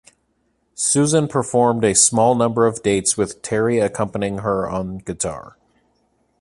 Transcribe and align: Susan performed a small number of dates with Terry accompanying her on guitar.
Susan 0.73 1.27
performed 1.27 1.83
a 1.83 1.93
small 1.93 2.33
number 2.33 2.65
of 2.65 2.81
dates 2.81 3.17
with 3.19 3.43
Terry 3.43 3.77
accompanying 3.77 4.39
her 4.39 4.67
on 4.67 4.97
guitar. 4.97 5.59